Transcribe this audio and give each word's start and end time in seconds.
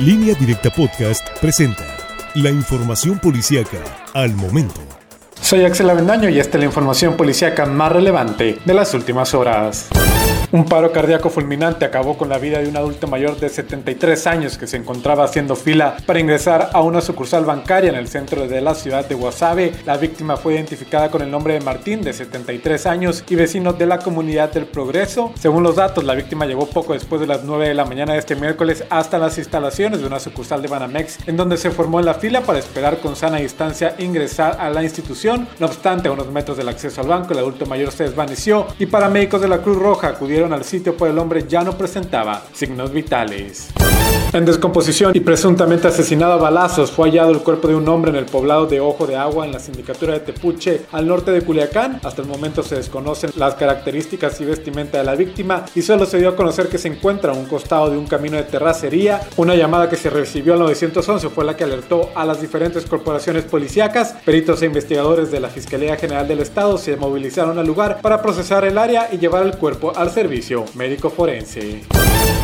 Línea 0.00 0.32
Directa 0.34 0.70
Podcast 0.70 1.28
presenta 1.40 1.84
la 2.36 2.50
información 2.50 3.18
policíaca 3.18 3.78
al 4.14 4.32
momento. 4.32 4.80
Soy 5.40 5.64
Axel 5.64 5.90
Avendaño 5.90 6.28
y 6.28 6.38
esta 6.38 6.56
es 6.56 6.60
la 6.60 6.66
información 6.66 7.16
policíaca 7.16 7.66
más 7.66 7.90
relevante 7.90 8.60
de 8.64 8.74
las 8.74 8.94
últimas 8.94 9.34
horas. 9.34 9.88
Un 10.50 10.64
paro 10.64 10.90
cardíaco 10.92 11.28
fulminante 11.28 11.84
acabó 11.84 12.16
con 12.16 12.30
la 12.30 12.38
vida 12.38 12.58
de 12.58 12.68
un 12.68 12.76
adulto 12.78 13.06
mayor 13.06 13.38
de 13.38 13.50
73 13.50 14.26
años 14.26 14.56
que 14.56 14.66
se 14.66 14.78
encontraba 14.78 15.24
haciendo 15.24 15.54
fila 15.54 15.98
para 16.06 16.20
ingresar 16.20 16.70
a 16.72 16.80
una 16.80 17.02
sucursal 17.02 17.44
bancaria 17.44 17.90
en 17.90 17.96
el 17.96 18.08
centro 18.08 18.48
de 18.48 18.62
la 18.62 18.74
ciudad 18.74 19.06
de 19.06 19.14
Guasave. 19.14 19.74
La 19.84 19.98
víctima 19.98 20.38
fue 20.38 20.54
identificada 20.54 21.10
con 21.10 21.20
el 21.20 21.30
nombre 21.30 21.52
de 21.52 21.60
Martín, 21.60 22.00
de 22.00 22.14
73 22.14 22.86
años 22.86 23.24
y 23.28 23.34
vecino 23.34 23.74
de 23.74 23.84
la 23.84 23.98
comunidad 23.98 24.50
del 24.50 24.64
Progreso. 24.64 25.32
Según 25.38 25.64
los 25.64 25.76
datos, 25.76 26.02
la 26.02 26.14
víctima 26.14 26.46
llegó 26.46 26.64
poco 26.64 26.94
después 26.94 27.20
de 27.20 27.26
las 27.26 27.44
9 27.44 27.68
de 27.68 27.74
la 27.74 27.84
mañana 27.84 28.14
de 28.14 28.20
este 28.20 28.34
miércoles 28.34 28.84
hasta 28.88 29.18
las 29.18 29.36
instalaciones 29.36 30.00
de 30.00 30.06
una 30.06 30.18
sucursal 30.18 30.62
de 30.62 30.68
Banamex, 30.68 31.28
en 31.28 31.36
donde 31.36 31.58
se 31.58 31.70
formó 31.70 32.00
en 32.00 32.06
la 32.06 32.14
fila 32.14 32.40
para 32.40 32.58
esperar 32.58 33.00
con 33.00 33.16
sana 33.16 33.36
distancia 33.36 33.96
ingresar 33.98 34.56
a 34.58 34.70
la 34.70 34.82
institución. 34.82 35.46
No 35.58 35.66
obstante, 35.66 36.08
a 36.08 36.12
unos 36.12 36.32
metros 36.32 36.56
del 36.56 36.70
acceso 36.70 37.02
al 37.02 37.08
banco, 37.08 37.34
el 37.34 37.40
adulto 37.40 37.66
mayor 37.66 37.92
se 37.92 38.04
desvaneció 38.04 38.66
y 38.78 38.86
paramédicos 38.86 39.42
de 39.42 39.48
la 39.48 39.58
Cruz 39.58 39.76
Roja 39.76 40.08
acudieron 40.08 40.37
al 40.46 40.64
sitio, 40.64 40.96
pues 40.96 41.10
el 41.10 41.18
hombre 41.18 41.44
ya 41.48 41.62
no 41.62 41.76
presentaba 41.76 42.42
signos 42.52 42.92
vitales. 42.92 43.68
En 44.30 44.44
descomposición 44.44 45.12
y 45.14 45.20
presuntamente 45.20 45.88
asesinado 45.88 46.34
a 46.34 46.36
balazos, 46.36 46.90
fue 46.90 47.08
hallado 47.08 47.30
el 47.30 47.38
cuerpo 47.38 47.68
de 47.68 47.74
un 47.74 47.88
hombre 47.88 48.10
en 48.10 48.16
el 48.16 48.26
poblado 48.26 48.66
de 48.66 48.78
Ojo 48.78 49.06
de 49.06 49.16
Agua, 49.16 49.46
en 49.46 49.52
la 49.52 49.58
sindicatura 49.58 50.12
de 50.12 50.20
Tepuche, 50.20 50.82
al 50.92 51.06
norte 51.06 51.30
de 51.30 51.40
Culiacán. 51.40 51.98
Hasta 52.04 52.20
el 52.20 52.28
momento 52.28 52.62
se 52.62 52.76
desconocen 52.76 53.30
las 53.36 53.54
características 53.54 54.38
y 54.42 54.44
vestimenta 54.44 54.98
de 54.98 55.04
la 55.04 55.14
víctima 55.14 55.64
y 55.74 55.80
solo 55.80 56.04
se 56.04 56.18
dio 56.18 56.28
a 56.28 56.36
conocer 56.36 56.68
que 56.68 56.76
se 56.76 56.88
encuentra 56.88 57.32
a 57.32 57.34
un 57.34 57.46
costado 57.46 57.90
de 57.90 57.96
un 57.96 58.06
camino 58.06 58.36
de 58.36 58.42
terracería. 58.42 59.22
Una 59.38 59.54
llamada 59.54 59.88
que 59.88 59.96
se 59.96 60.10
recibió 60.10 60.52
al 60.52 60.60
911 60.60 61.30
fue 61.30 61.46
la 61.46 61.56
que 61.56 61.64
alertó 61.64 62.10
a 62.14 62.26
las 62.26 62.38
diferentes 62.42 62.84
corporaciones 62.84 63.44
policíacas. 63.44 64.14
Peritos 64.26 64.60
e 64.60 64.66
investigadores 64.66 65.30
de 65.30 65.40
la 65.40 65.48
Fiscalía 65.48 65.96
General 65.96 66.28
del 66.28 66.40
Estado 66.40 66.76
se 66.76 66.96
movilizaron 66.96 67.58
al 67.58 67.66
lugar 67.66 68.00
para 68.02 68.20
procesar 68.20 68.66
el 68.66 68.76
área 68.76 69.08
y 69.10 69.16
llevar 69.16 69.46
el 69.46 69.56
cuerpo 69.56 69.94
al 69.96 70.10
servicio 70.10 70.66
médico 70.74 71.08
forense. 71.08 71.80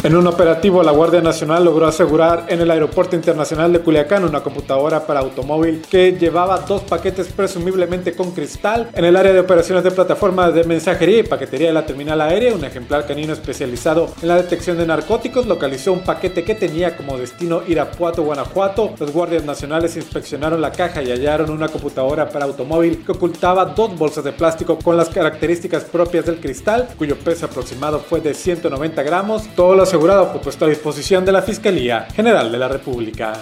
En 0.05 0.15
un 0.15 0.27
operativo, 0.27 0.83
la 0.83 0.93
Guardia 0.93 1.23
Nacional 1.23 1.65
logró 1.65 1.87
asegurar 1.87 2.45
en 2.49 2.61
el 2.61 2.71
Aeropuerto 2.71 3.17
Internacional 3.17 3.73
de 3.73 3.81
Culiacán 3.81 4.23
una 4.25 4.43
computadora 4.43 5.07
para 5.07 5.21
automóvil 5.21 5.81
que 5.89 6.13
llevaba 6.13 6.59
dos 6.59 6.83
paquetes 6.83 7.29
presumiblemente 7.29 8.13
con 8.13 8.33
cristal. 8.33 8.91
En 8.93 9.07
el 9.07 9.17
área 9.17 9.33
de 9.33 9.41
operaciones 9.41 9.83
de 9.83 9.91
plataforma 9.91 10.51
de 10.51 10.65
mensajería 10.65 11.21
y 11.21 11.23
paquetería 11.23 11.69
de 11.69 11.73
la 11.73 11.87
terminal 11.87 12.21
aérea, 12.21 12.55
un 12.55 12.67
ejemplar 12.67 13.07
canino 13.07 13.33
especializado 13.33 14.13
en 14.21 14.29
la 14.29 14.37
detección 14.37 14.77
de 14.77 14.87
narcóticos 14.87 15.47
localizó 15.47 15.95
un 15.95 16.01
paquete 16.01 16.45
que 16.45 16.55
tenía 16.55 16.99
como 16.99 17.17
destino 17.17 17.63
Irapuato, 17.67 18.25
Guanajuato. 18.25 18.93
Los 19.01 19.11
guardias 19.11 19.45
nacionales 19.45 19.97
inspeccionaron 19.97 20.61
la 20.61 20.73
caja 20.73 21.03
y 21.03 21.13
hallaron 21.13 21.49
una 21.49 21.69
computadora 21.69 22.29
para 22.29 22.45
automóvil 22.45 23.03
que 23.07 23.13
ocultaba 23.13 23.65
dos 23.65 23.97
bolsas 23.97 24.25
de 24.25 24.33
plástico 24.33 24.79
con 24.79 24.99
las 24.99 25.09
características 25.09 25.85
propias 25.85 26.27
del 26.27 26.41
cristal, 26.41 26.89
cuyo 26.99 27.17
peso 27.17 27.47
aproximado 27.47 28.01
fue 28.01 28.21
de 28.21 28.35
190 28.35 29.03
gramos. 29.03 29.49
Todo 29.57 29.74
lo 29.75 29.83
asegurado 29.83 30.31
fue 30.31 30.41
puesto 30.41 30.65
a 30.65 30.69
disposición 30.69 31.25
de 31.25 31.33
la 31.33 31.43
Fiscalía 31.43 32.07
General 32.15 32.51
de 32.51 32.59
la 32.59 32.69
República. 32.69 33.33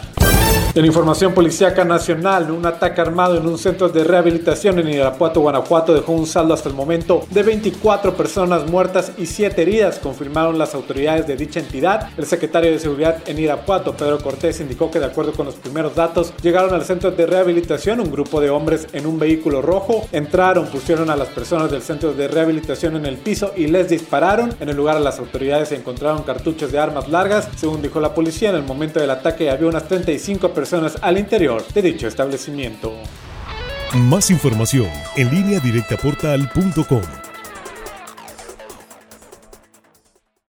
En 0.74 0.86
información 0.86 1.34
policíaca 1.34 1.84
nacional, 1.84 2.50
un 2.50 2.64
ataque 2.64 3.02
armado 3.02 3.36
en 3.36 3.46
un 3.46 3.58
centro 3.58 3.90
de 3.90 4.04
rehabilitación 4.04 4.78
en 4.78 4.88
Irapuato, 4.88 5.42
Guanajuato, 5.42 5.92
dejó 5.92 6.12
un 6.12 6.26
saldo 6.26 6.54
hasta 6.54 6.70
el 6.70 6.74
momento 6.74 7.26
de 7.28 7.42
24 7.42 8.16
personas 8.16 8.66
muertas 8.66 9.12
y 9.18 9.26
7 9.26 9.60
heridas, 9.60 9.98
confirmaron 9.98 10.56
las 10.56 10.74
autoridades 10.74 11.26
de 11.26 11.36
dicha 11.36 11.60
entidad. 11.60 12.08
El 12.16 12.24
secretario 12.24 12.70
de 12.70 12.78
Seguridad 12.78 13.18
en 13.26 13.38
Irapuato, 13.38 13.94
Pedro 13.94 14.18
Cortés, 14.22 14.60
indicó 14.60 14.90
que 14.90 14.98
de 14.98 15.04
acuerdo 15.04 15.34
con 15.34 15.44
los 15.44 15.56
primeros 15.56 15.94
datos, 15.94 16.32
llegaron 16.40 16.72
al 16.72 16.86
centro 16.86 17.10
de 17.10 17.26
rehabilitación 17.26 18.00
un 18.00 18.10
grupo 18.10 18.40
de 18.40 18.48
hombres 18.48 18.86
en 18.94 19.04
un 19.04 19.18
vehículo 19.18 19.60
rojo, 19.60 20.08
entraron, 20.10 20.68
pusieron 20.68 21.10
a 21.10 21.16
las 21.16 21.28
personas 21.28 21.70
del 21.70 21.82
centro 21.82 22.14
de 22.14 22.28
rehabilitación 22.28 22.96
en 22.96 23.04
el 23.04 23.18
piso 23.18 23.52
y 23.58 23.66
les 23.66 23.90
dispararon. 23.90 24.54
En 24.58 24.70
el 24.70 24.76
lugar 24.76 24.98
las 25.02 25.18
autoridades 25.18 25.70
encontraron 25.72 26.22
cartuchos 26.22 26.72
de 26.72 26.78
armas 26.78 27.10
largas. 27.10 27.46
Según 27.56 27.82
dijo 27.82 28.00
la 28.00 28.14
policía, 28.14 28.48
en 28.48 28.56
el 28.56 28.62
momento 28.62 29.00
del 29.00 29.10
ataque 29.10 29.50
había 29.50 29.68
unas 29.68 29.86
35 29.86 30.48
personas 30.48 30.61
al 31.02 31.18
interior 31.18 31.66
de 31.72 31.82
dicho 31.82 32.06
establecimiento. 32.08 32.92
Más 33.94 34.30
información 34.30 34.88
en 35.16 35.30
línea 35.30 35.60
directa 35.60 35.96
portal.com. 35.96 37.21